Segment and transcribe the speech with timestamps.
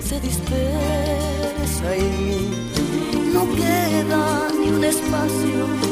[0.00, 2.48] se dispersa en mí.
[3.34, 5.85] No queda ni un espacio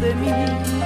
[0.00, 0.77] de mí.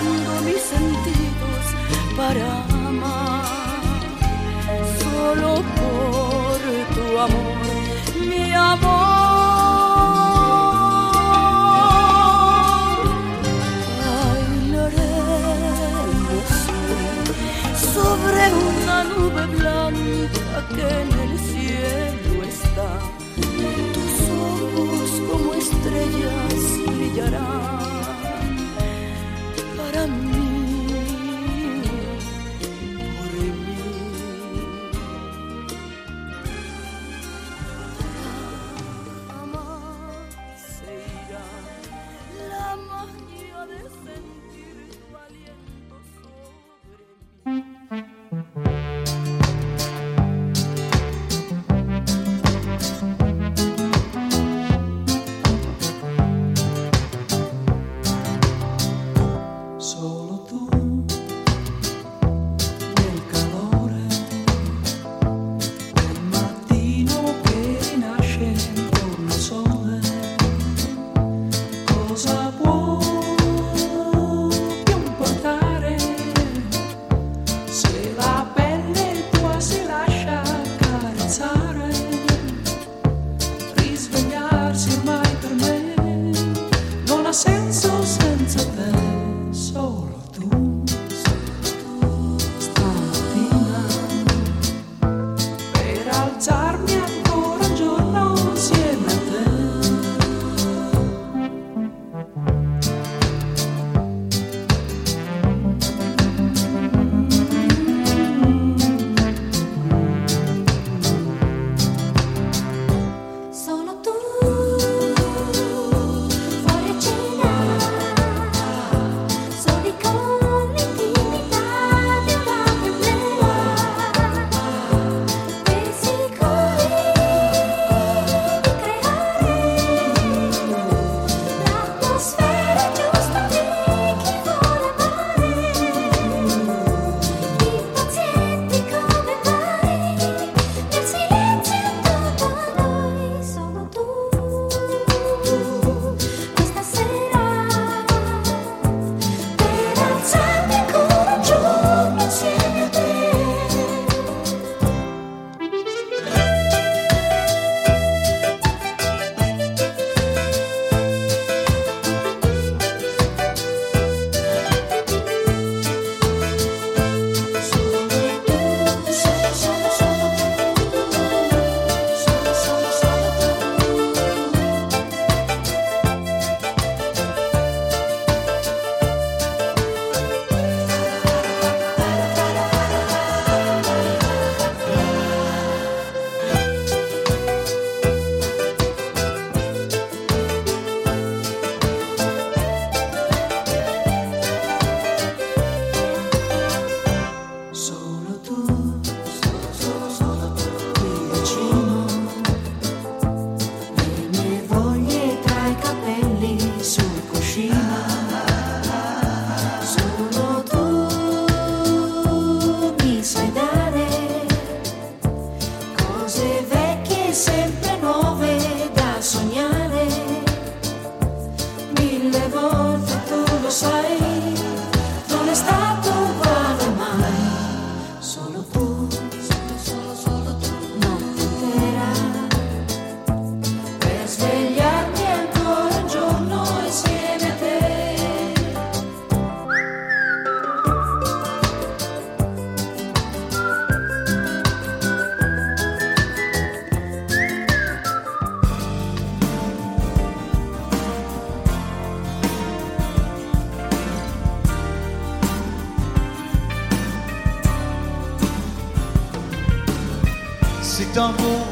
[0.00, 1.64] agotando mis sentidos
[2.16, 2.46] para
[2.88, 3.44] amar.
[5.02, 6.58] Solo por
[6.94, 7.58] tu amor,
[8.28, 8.90] mi amor.
[14.70, 15.28] Bailaremos
[17.94, 22.90] sobre una nube blanca que en el cielo está.
[23.36, 27.59] Tus ojos como estrellas brillarán.
[30.00, 30.29] come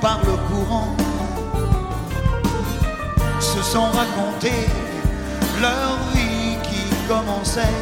[0.00, 0.94] par le courant,
[3.40, 4.66] se sont racontés
[5.60, 7.76] leur vie qui commençait.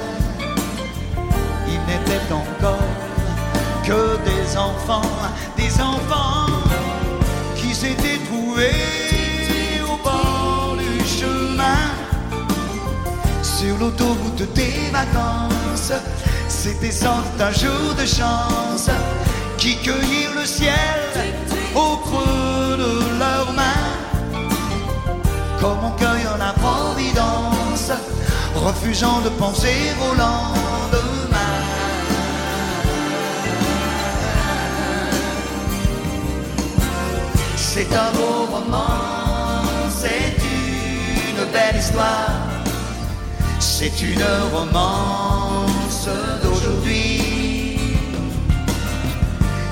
[1.68, 2.94] Ils n'étaient encore
[3.85, 5.02] que des enfants,
[5.56, 6.46] des enfants
[7.56, 11.90] qui s'étaient trouvés au bord du chemin
[13.42, 15.92] sur l'autoroute des vacances.
[16.49, 18.90] C'était sans un jour de chance
[19.58, 22.92] qui cueillirent le ciel au creux de
[23.23, 23.87] leurs mains.
[25.61, 27.90] Comme on cueille la providence,
[28.54, 31.54] refusant de penser au lendemain.
[37.56, 39.62] C'est un beau roman,
[40.00, 40.35] c'est
[41.30, 42.47] une belle histoire
[43.78, 46.09] c'est une romance
[46.42, 47.78] d'aujourd'hui.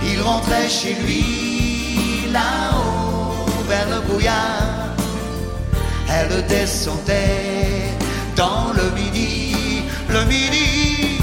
[0.02, 1.53] Il rentrait chez lui
[2.34, 4.94] là-haut vers le brouillard.
[6.16, 7.94] Elle descendait
[8.36, 11.18] dans le midi, le midi.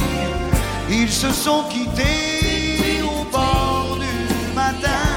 [0.90, 5.08] Ils se sont quittés au bord du matin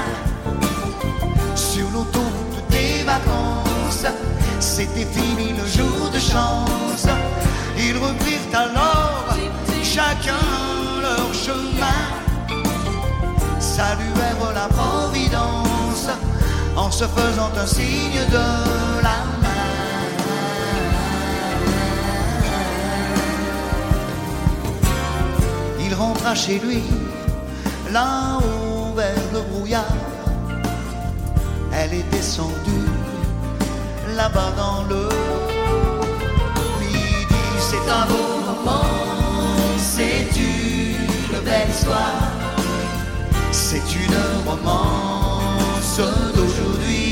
[1.55, 4.07] sur l'autoroute des vacances.
[4.59, 7.07] C'était fini le jour de chance.
[7.77, 9.27] Ils reprirent alors
[9.95, 10.45] chacun
[11.05, 12.01] leur chemin,
[13.59, 15.74] saluèrent la providence
[16.75, 18.47] en se faisant un signe de
[19.01, 19.65] la main.
[25.79, 26.83] Il rentra chez lui,
[27.91, 29.85] là-haut vers le brouillard.
[31.73, 32.89] Elle est descendue
[34.15, 35.09] là-bas dans le
[37.67, 38.85] c'est un beau roman,
[39.77, 42.31] c'est une belle histoire,
[43.51, 45.24] c'est une romance
[45.95, 47.04] passando tudo.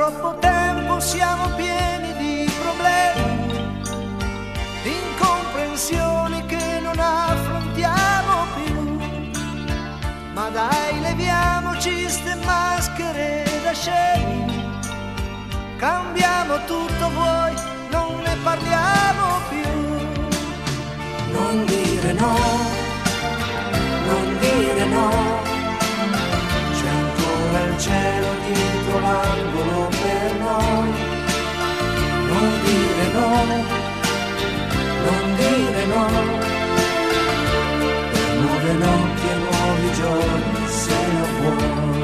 [0.00, 3.76] troppo tempo siamo pieni di problemi,
[4.82, 8.98] di incomprensioni che non affrontiamo più.
[10.32, 14.80] Ma dai, leviamoci ste maschere da scemi,
[15.76, 17.39] cambiamo tutto vuoto
[35.86, 36.52] nuove notti,
[38.40, 41.99] nuove notti e nuovi giorni se la vuoi.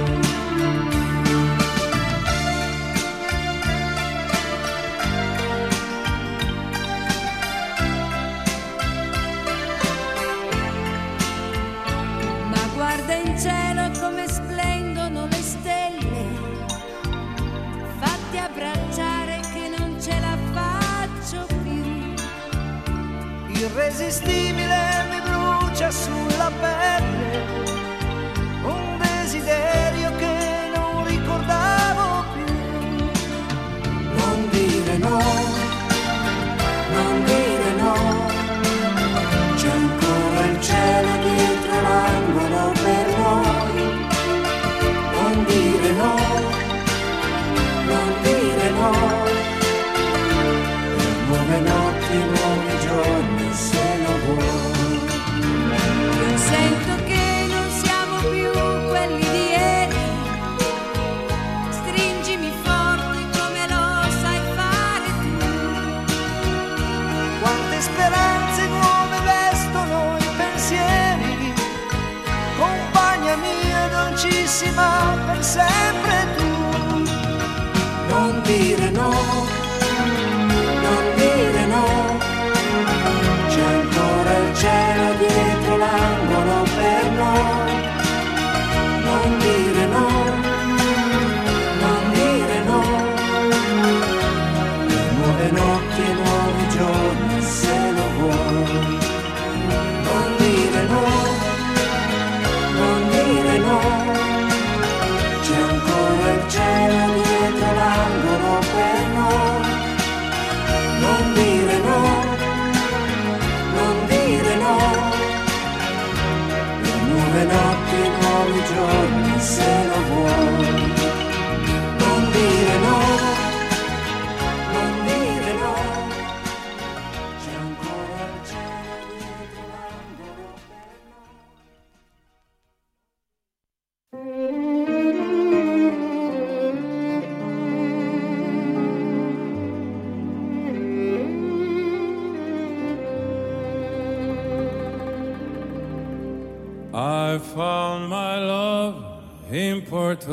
[23.86, 27.44] irresistibile mi brucia sulla pelle,
[28.62, 32.54] un desiderio che non ricordavo più.
[34.16, 35.55] Non dire no.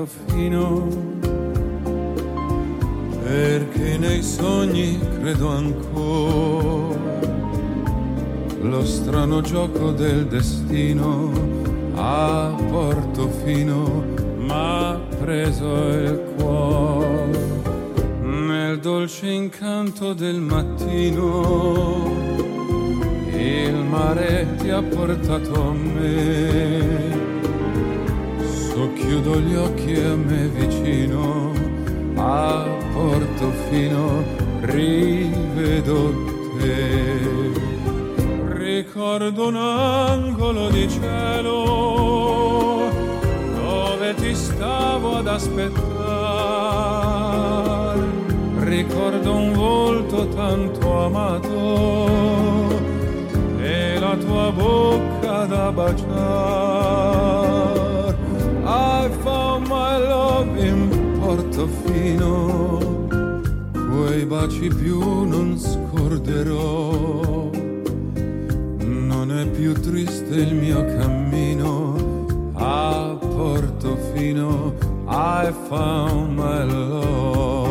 [0.03, 0.87] Portofino
[3.23, 7.21] perché nei sogni credo ancora.
[8.61, 11.31] Lo strano gioco del destino
[11.95, 14.03] a Portofino
[14.39, 17.61] m'ha preso il cuore.
[18.23, 22.11] Nel dolce incanto del mattino
[23.31, 27.22] il mare ti ha portato a me.
[29.03, 31.51] Socchiudo gli occhi e me vicino,
[32.15, 34.23] a Portofino
[34.61, 36.13] rivedo
[36.57, 37.19] te.
[38.53, 42.89] Ricordo un angolo di cielo
[43.61, 45.81] dove ti stavo ad aspettare.
[48.59, 52.69] Ricordo un volto tanto amato
[53.59, 57.32] e la tua bocca da baciare.
[61.63, 63.07] Portofino,
[63.71, 66.91] quei baci più non scorderò.
[68.79, 74.73] Non è più triste il mio cammino a Portofino.
[75.07, 77.62] I found my love.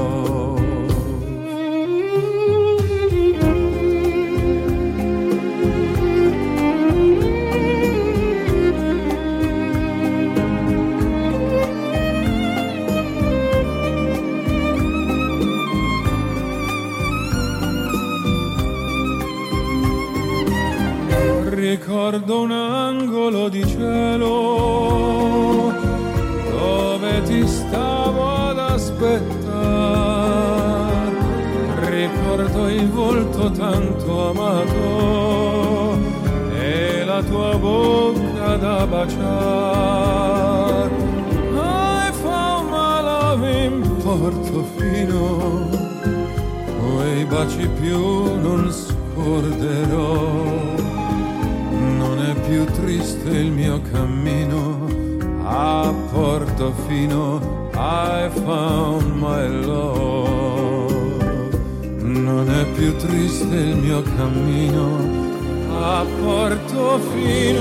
[33.43, 35.99] Volto tanto amato
[36.55, 40.31] e la tua bocca da baciare.
[41.55, 45.69] I found my love in Portofino
[46.79, 50.21] quei baci più non scorderò.
[51.99, 54.87] Non è più triste il mio cammino
[55.45, 57.71] a Portofino.
[57.75, 60.42] I found my love.
[62.83, 64.99] Più triste il mio cammino
[65.71, 67.61] a Portofino.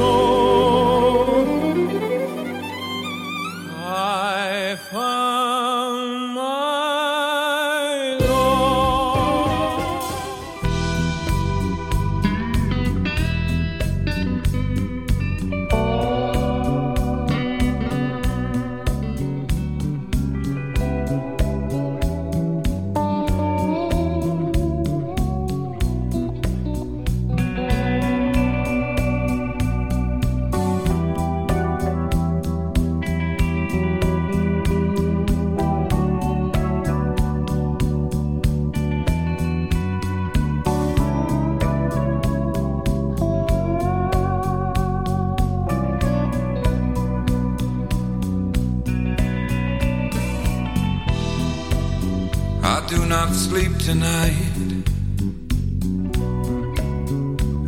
[52.64, 54.86] I do not sleep tonight.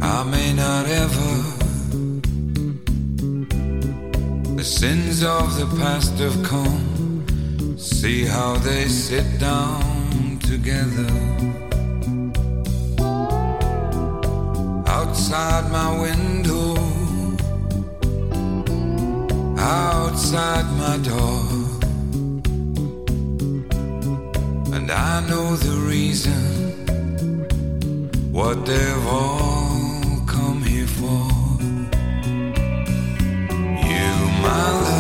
[0.02, 1.34] I may not ever.
[4.56, 7.76] The sins of the past have come.
[7.78, 11.10] See how they sit down together.
[14.88, 16.76] Outside my window,
[19.58, 21.53] outside my door.
[24.96, 26.34] I know the reason
[28.32, 31.28] what they've all come here for.
[33.90, 34.93] You, my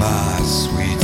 [0.00, 0.99] my sweet.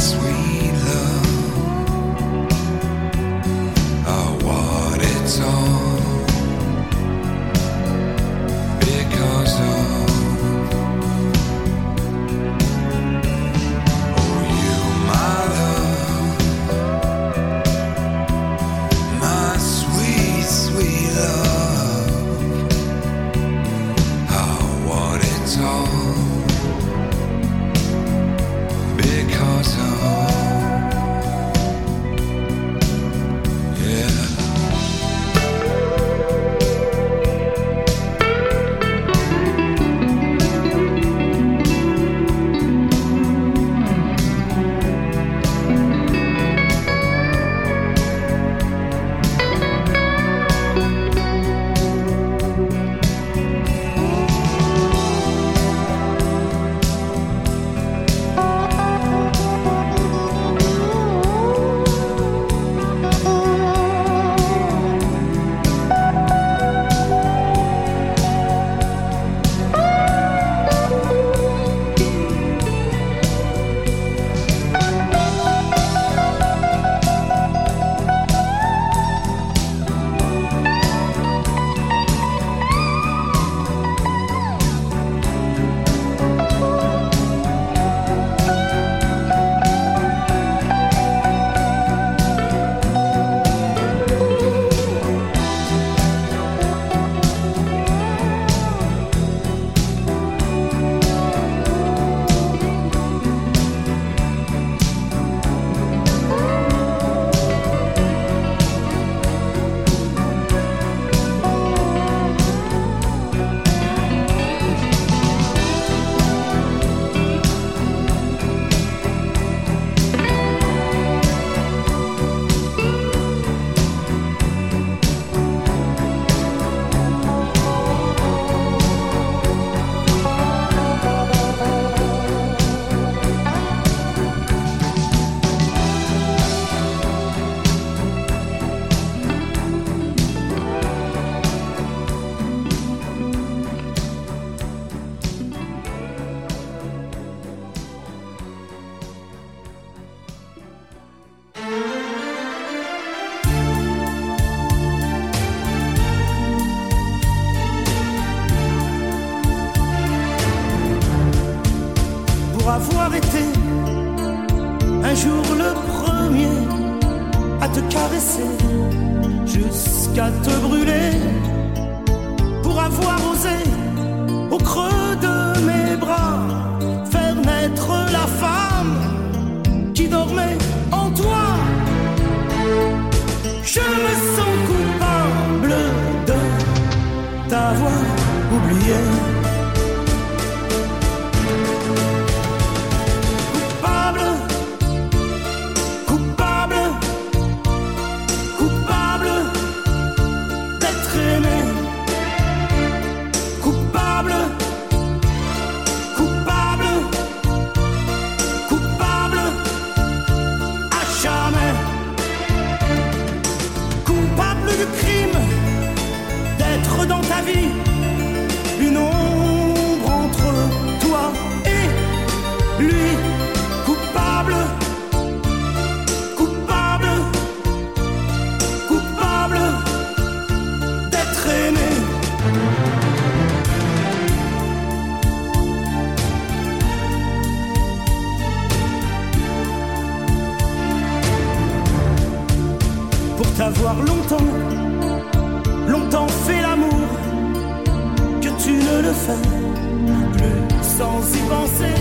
[249.35, 251.95] plus sans y penser.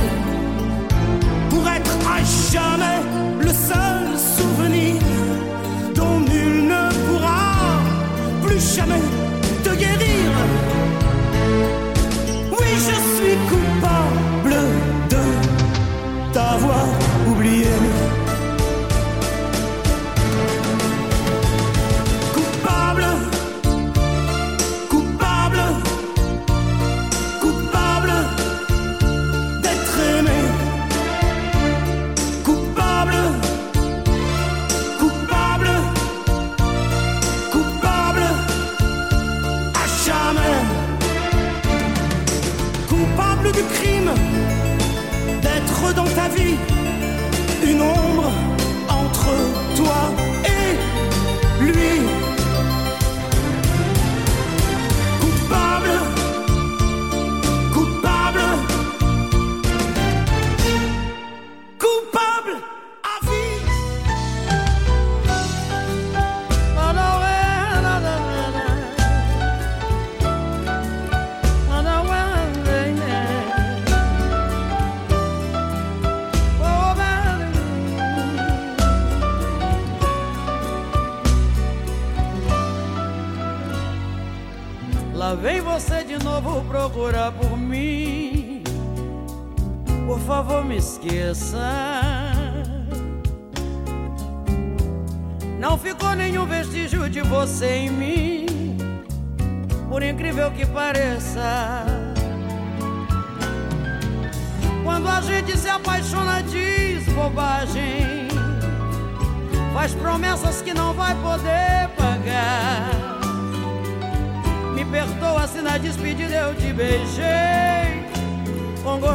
[1.49, 2.99] Pour être à jamais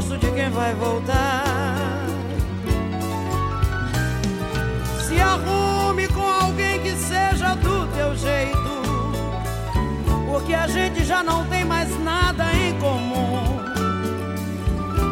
[0.01, 2.07] gosto de quem vai voltar.
[5.07, 8.83] Se arrume com alguém que seja do teu jeito,
[10.27, 13.61] porque a gente já não tem mais nada em comum.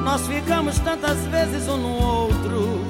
[0.04, 2.80] Nós ficamos tantas vezes um no outro,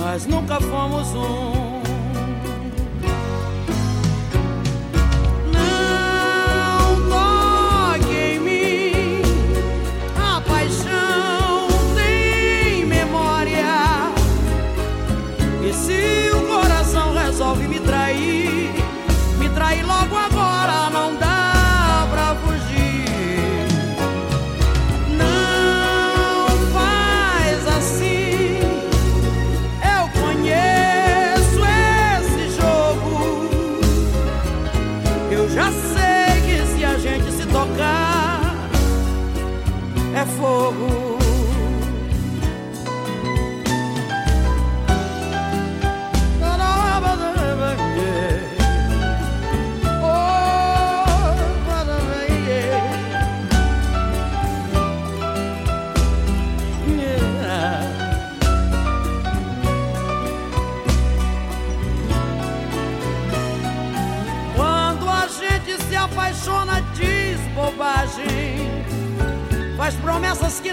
[0.00, 1.61] nós nunca fomos um.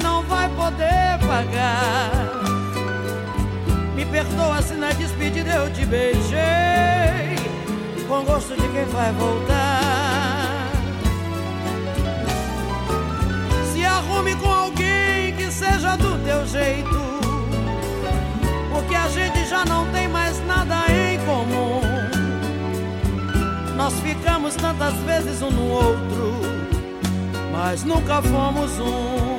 [0.02, 2.12] não vai poder pagar.
[3.96, 7.36] Me perdoa se na despedida eu te beijei,
[8.08, 10.70] com gosto de quem vai voltar.
[13.74, 17.00] Se arrume com alguém que seja do teu jeito,
[18.72, 21.82] porque a gente já não tem mais nada em comum.
[23.76, 26.42] Nós ficamos tantas vezes um no outro,
[27.52, 29.39] mas nunca fomos um.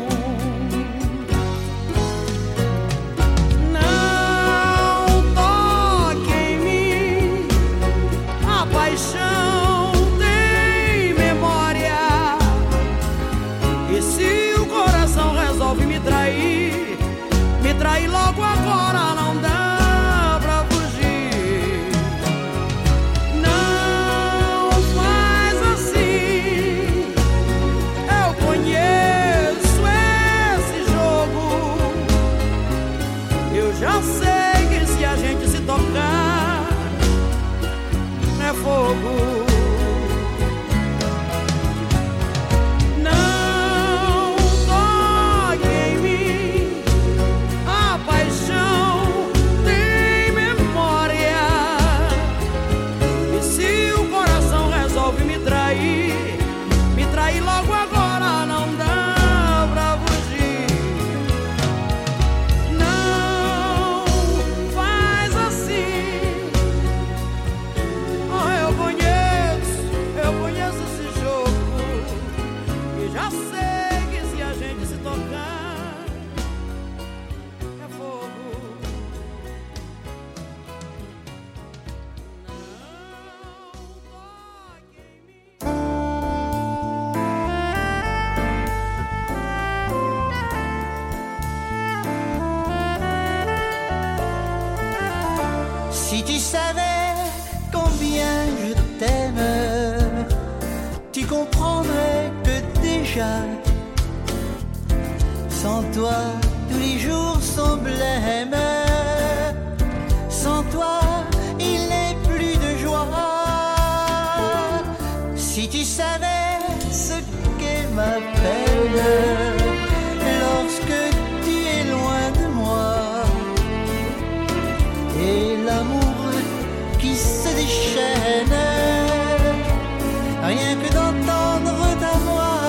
[130.50, 132.60] rien que d'entendre ta voix.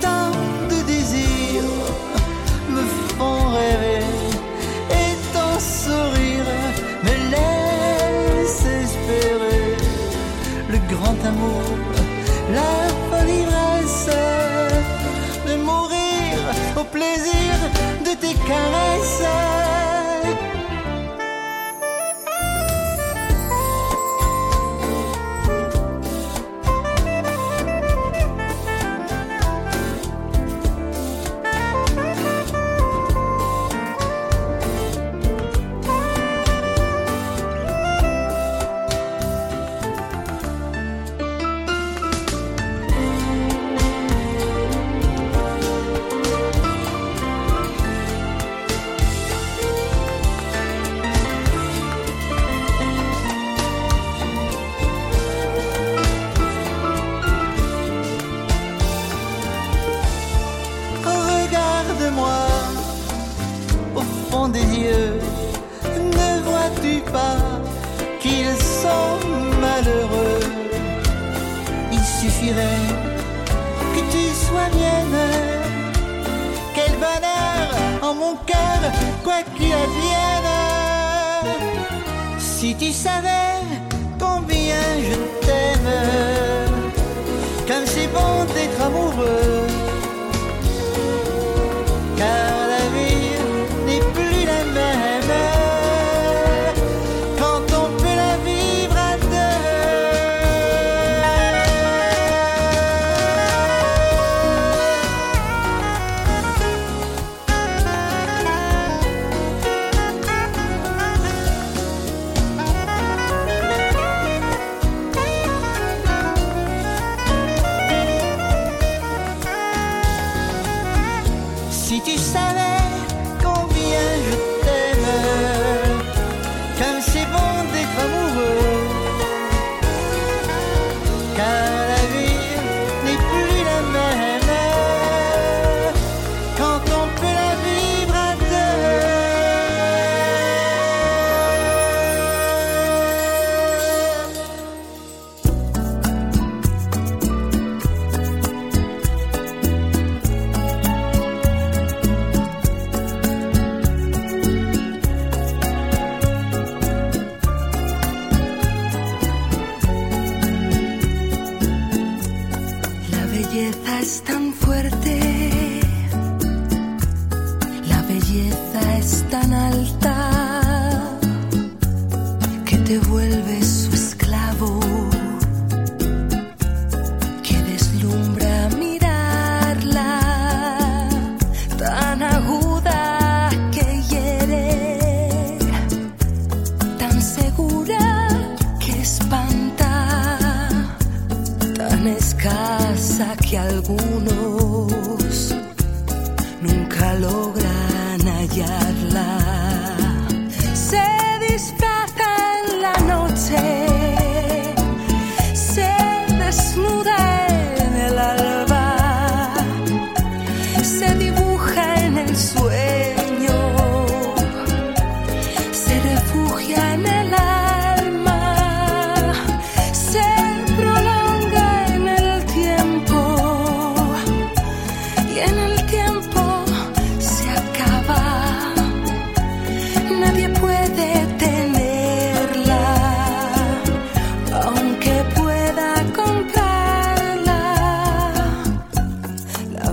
[0.00, 0.32] Tant
[0.70, 1.76] de désirs
[2.74, 2.82] me
[3.16, 4.04] font rêver
[5.02, 6.52] et ton sourire
[7.06, 9.76] me laisse espérer
[10.72, 11.66] le grand amour,
[12.58, 12.74] la
[13.08, 14.10] folle ivresse
[15.48, 16.34] de mourir
[16.80, 17.52] au plaisir
[18.06, 19.71] de tes caresses.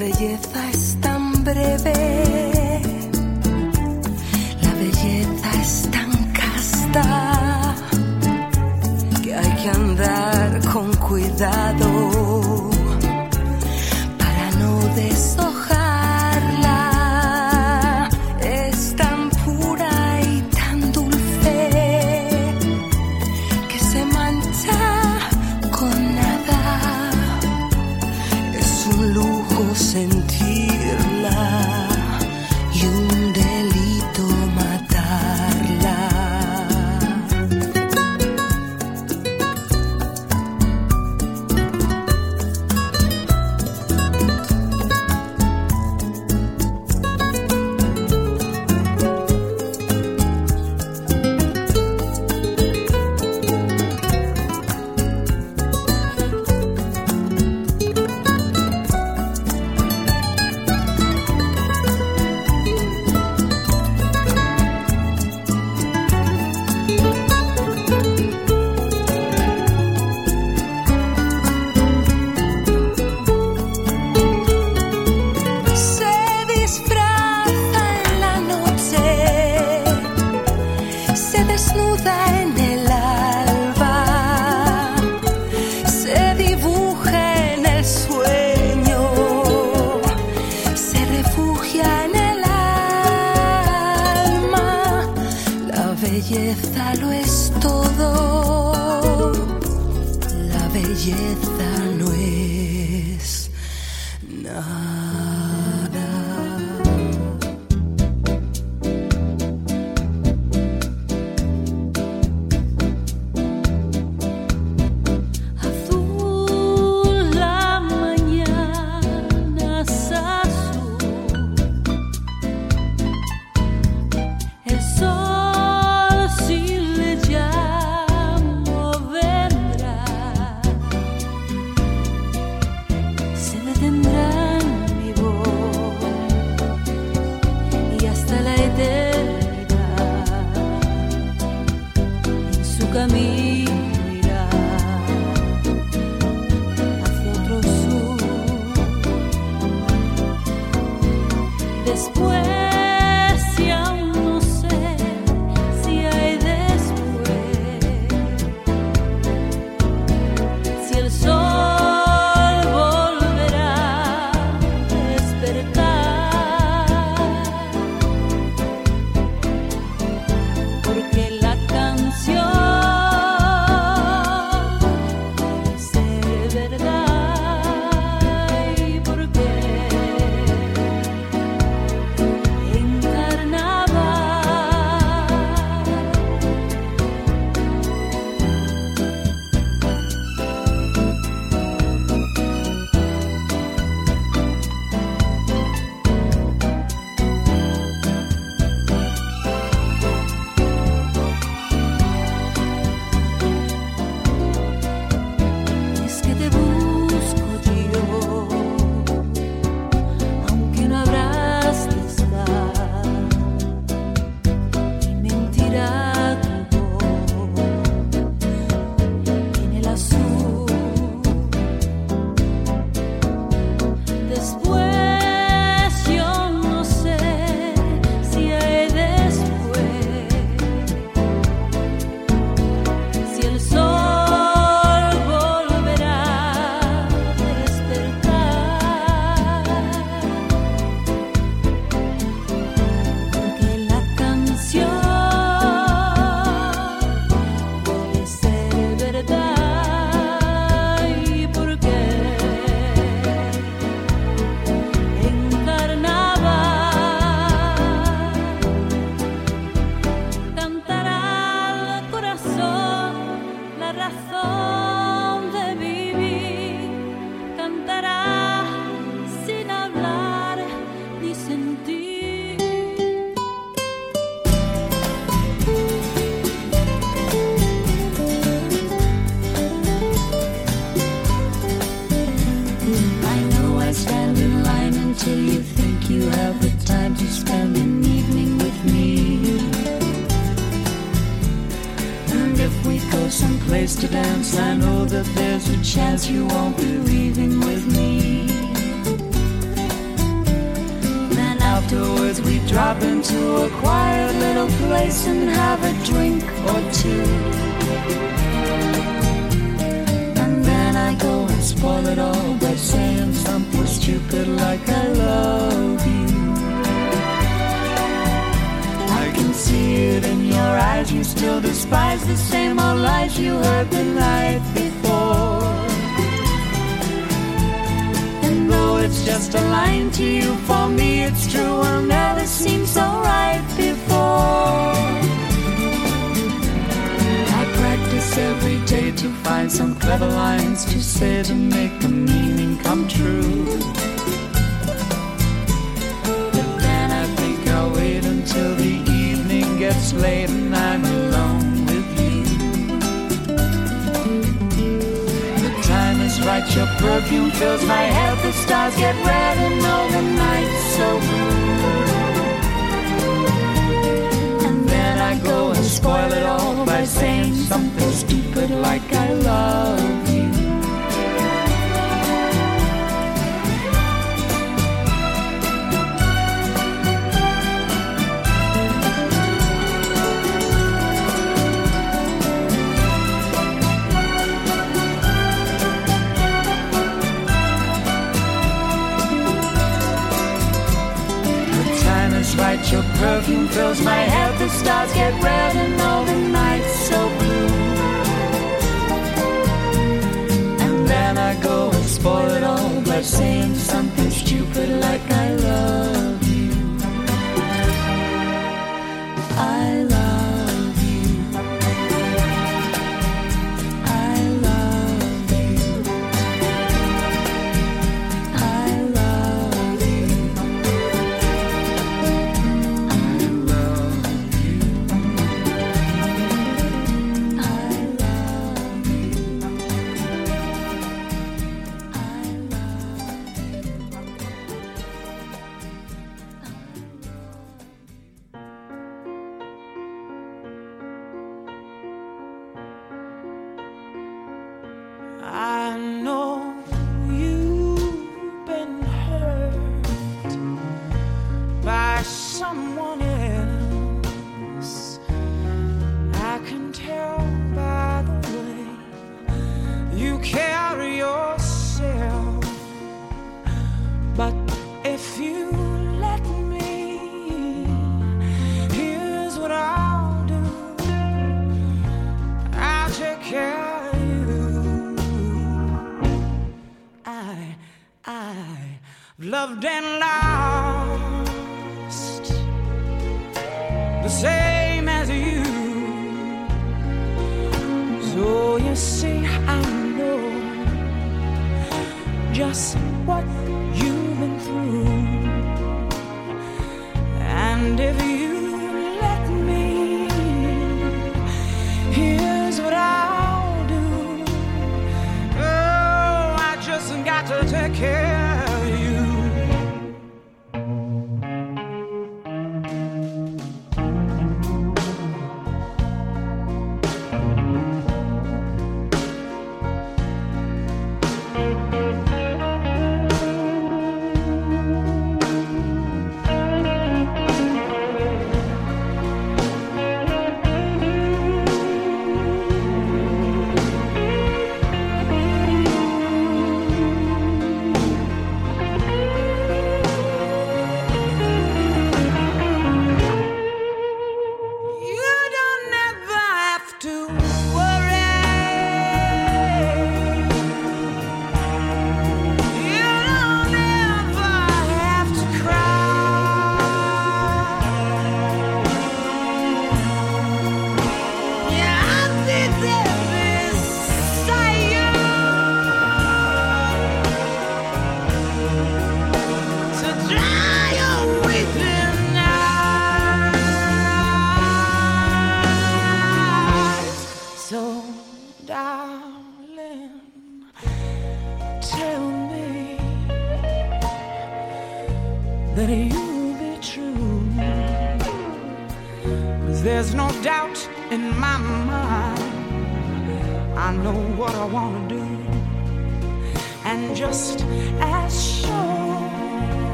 [0.00, 1.92] La belleza es tan breve,
[4.62, 7.74] la belleza es tan casta,
[9.22, 11.89] que hay que andar con cuidado.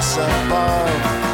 [0.00, 1.29] us above.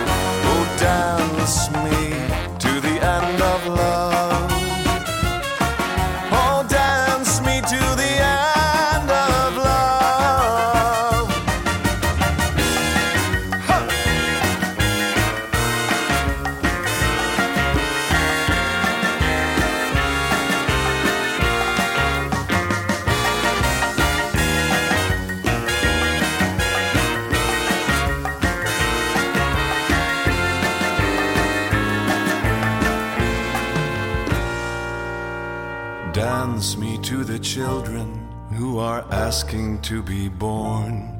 [39.26, 41.10] Asking to be born.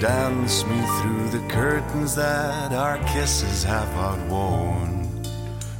[0.00, 4.92] Dance me through the curtains that our kisses have outworn.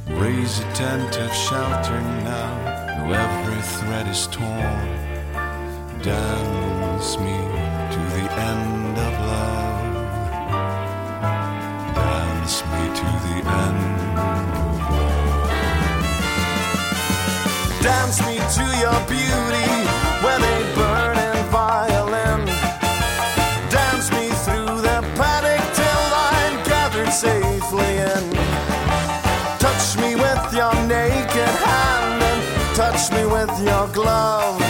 [0.07, 2.51] Raise a tent of shelter now,
[2.95, 4.87] though every thread is torn.
[6.01, 7.37] Dance me
[7.95, 9.91] to the end of love.
[11.99, 15.51] Dance me to the end of love.
[17.83, 19.69] Dance me to your beauty
[20.23, 20.80] with a
[33.59, 34.60] your glove.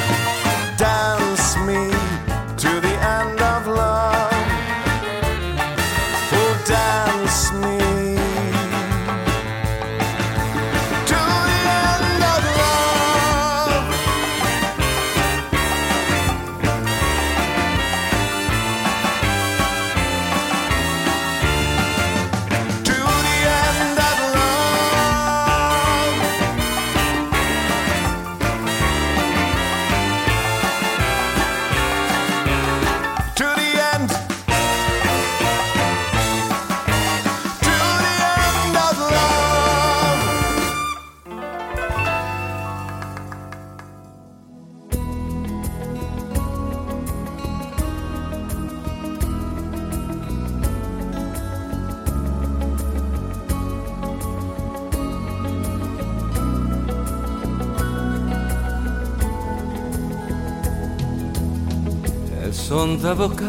[62.52, 63.47] Elles sont avocates,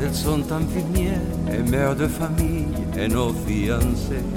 [0.00, 1.18] elles sont infirmières
[1.52, 4.28] et mères de famille et nos fiancées.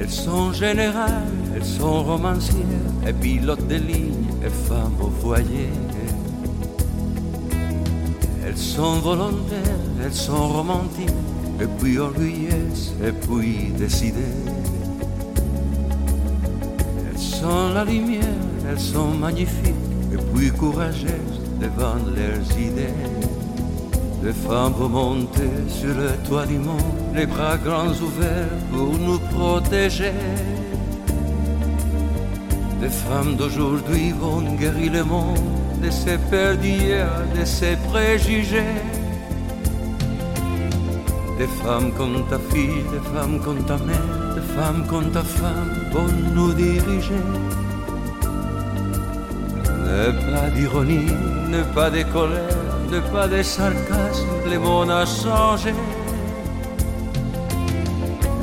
[0.00, 5.68] Elles sont générales, elles sont romancières et pilotes de ligne et femmes au foyer.
[8.46, 11.10] Elles sont volontaires, elles sont romantiques
[11.60, 14.40] et puis orgueilleuses et puis décidées.
[17.10, 18.40] Elles sont la lumière,
[18.70, 19.74] elles sont magnifiques
[20.14, 23.00] et puis courageuses devant leurs idées.
[24.24, 29.20] Les femmes vont monter sur le toit du monde, les bras grands ouverts pour nous
[29.34, 30.12] protéger.
[32.80, 35.38] Les femmes d'aujourd'hui vont guérir le monde
[35.82, 38.78] de ses peurs d'hier, de ses préjugés.
[41.38, 45.72] Des femmes comme ta fille, des femmes comme ta mère, des femmes comme ta femme
[45.92, 47.24] vont nous diriger.
[49.86, 51.12] Ne pas d'ironie,
[51.52, 52.56] ne pas de colère,
[52.90, 55.74] ne pas de sarcasme, le monde a changé.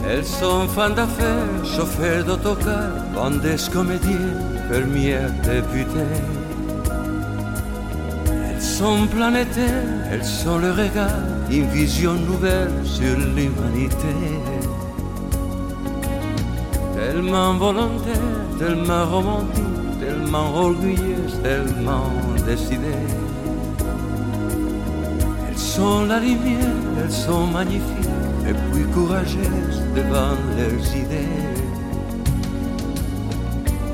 [0.07, 6.21] Elles sont fans d'affaires, chauffeurs d'autocar, vendeuses, comédiennes, fermières, députées.
[8.47, 14.15] Elles sont planétaires, elles sont le regard, une vision nouvelle sur l'humanité.
[16.95, 22.07] Tellement volontaire, tellement romantique, tellement orgueilleuse, tellement
[22.51, 22.57] Elles
[25.55, 28.09] sont la lumière, elles sont magnifiques
[28.49, 31.27] et puis courageuses devant leurs idées.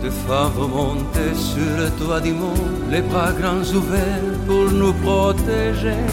[0.01, 6.05] De femmes remontées sur le toit du monde, les bras grands ouverts pour nous protéger.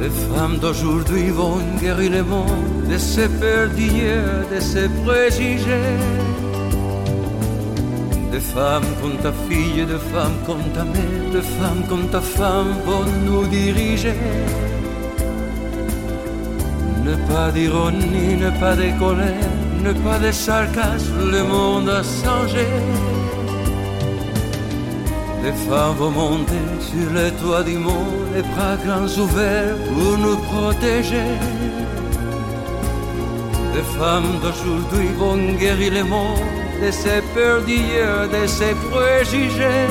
[0.00, 6.39] Les femmes d'aujourd'hui vont guérir le monde de ces peurs d'hier, de ces préjugés.
[8.32, 12.74] De femmes comme ta fille, de femmes comme ta mère, de femmes comme ta femme
[12.86, 14.14] vont nous diriger.
[17.04, 19.50] Ne pas d'ironie, ne pas de colère,
[19.82, 22.66] ne pas de sarcasme, le monde a changé.
[25.42, 30.36] Les femmes vont monter sur le toit du monde, les bras grands ouverts pour nous
[30.36, 31.30] protéger.
[33.74, 39.88] Les femmes d'aujourd'hui vont guérir le monde de ces peurs d'hier, de ces préjugés.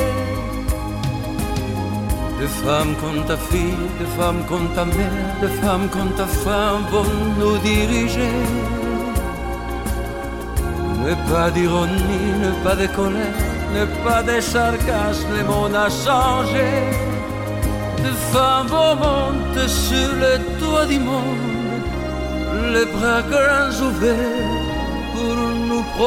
[2.42, 6.86] De femmes comme ta fille, de femmes comme ta mère, de femmes comme ta femme
[6.92, 8.38] vont nous diriger.
[11.06, 13.40] Ne pas d'ironie, ne pas de colère,
[13.76, 16.70] ne pas de sarcasme, le monde a changé.
[18.06, 21.46] De femmes vont monter sur le toit du monde,
[22.74, 24.59] les bras grands ouverts
[25.70, 26.00] nous.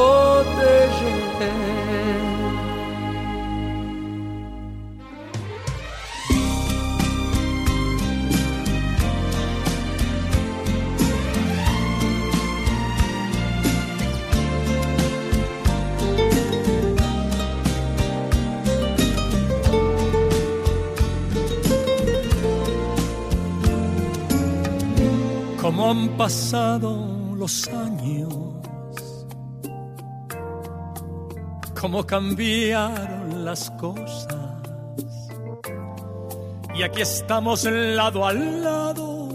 [25.62, 27.91] Cómo han pasado los años,
[31.82, 34.28] cómo cambiaron las cosas.
[36.76, 39.28] Y aquí estamos lado al lado,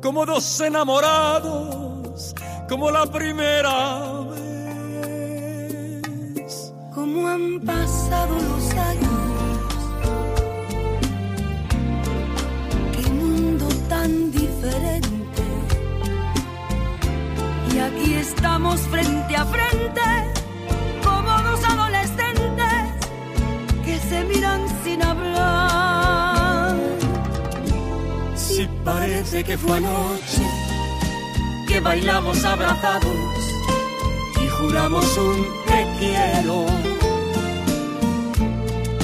[0.00, 2.32] como dos enamorados,
[2.68, 4.72] como la primera vez.
[6.94, 9.10] Cómo han pasado los años,
[12.92, 15.42] qué mundo tan diferente.
[17.74, 20.00] Y aquí estamos frente a frente,
[24.84, 26.76] sin hablar.
[28.34, 30.42] Si parece que fue anoche
[31.66, 33.04] que bailamos abrazados
[34.42, 36.66] y juramos un te quiero.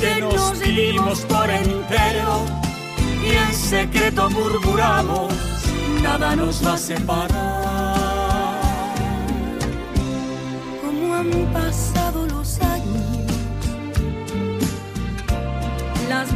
[0.01, 2.45] Que nos dimos por entero
[3.25, 5.33] y en secreto murmuramos,
[6.03, 7.97] nada nos va a separar.
[10.83, 12.06] Cómo han pasado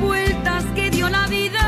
[0.01, 1.65] vueltas que dio la vida.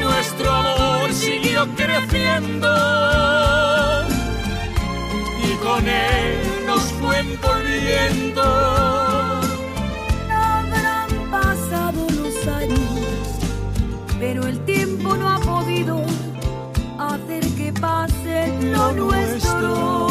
[0.00, 2.68] Nuestro amor siguió creciendo
[5.44, 8.42] y con él nos fue envolviendo.
[10.30, 12.78] Habrán pasado los años,
[14.18, 16.02] pero el tiempo no ha podido
[16.98, 20.07] hacer que pase lo nuestro.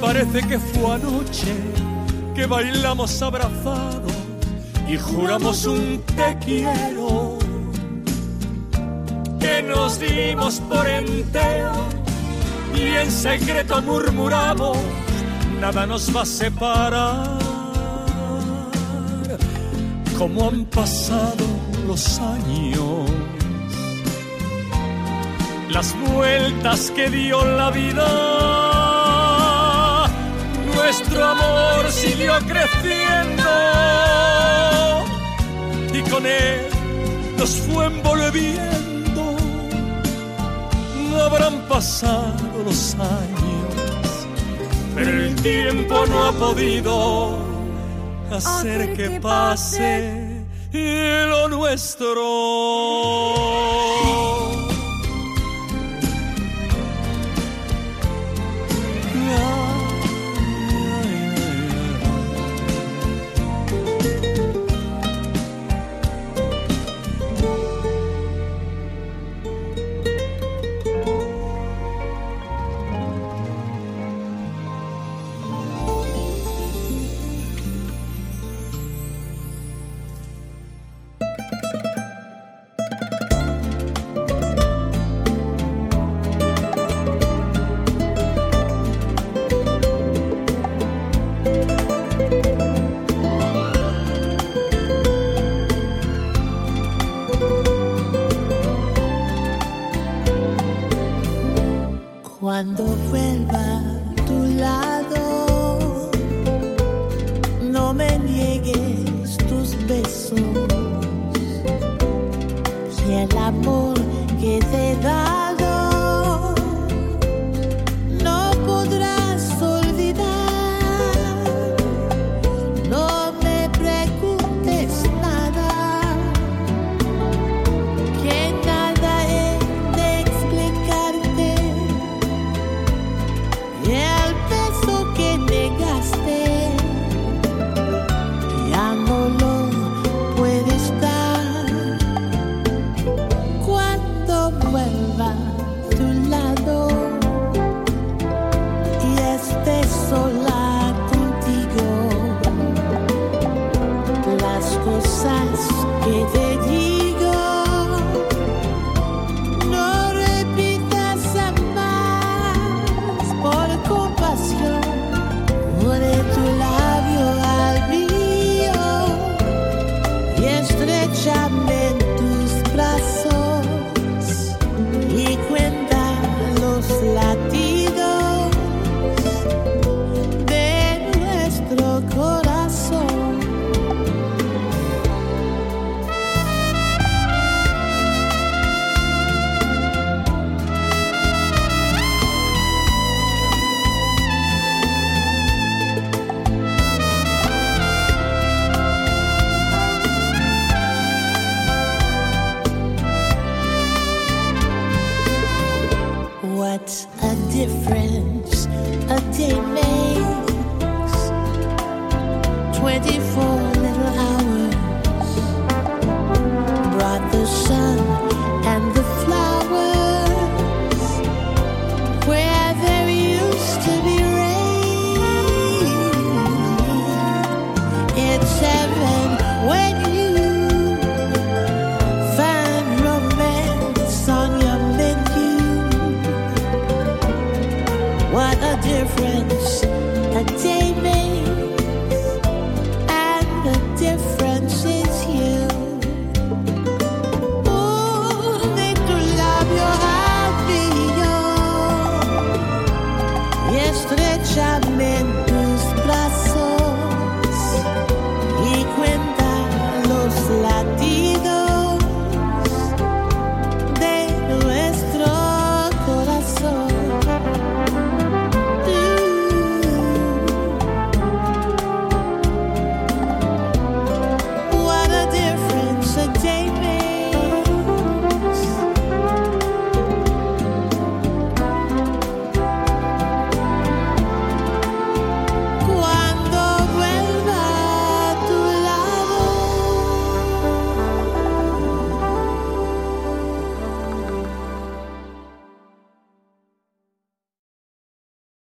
[0.00, 1.54] Parece que fue anoche
[2.34, 4.12] que bailamos abrazados
[4.88, 7.38] y juramos un te quiero.
[9.38, 11.72] Que nos dimos por entero
[12.74, 14.76] y en secreto murmuramos,
[15.60, 17.38] nada nos va a separar.
[20.18, 21.46] Como han pasado
[21.86, 23.10] los años,
[25.70, 28.59] las vueltas que dio la vida
[30.82, 33.50] nuestro amor siguió creciendo
[35.92, 36.66] y con él
[37.36, 39.36] nos fue envolviendo.
[41.10, 44.26] No habrán pasado los años,
[44.94, 47.38] pero el tiempo no ha podido
[48.30, 52.20] hacer que pase lo nuestro.